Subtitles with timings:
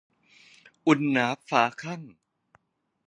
[0.87, 2.01] อุ่นหนาฝาคั่ง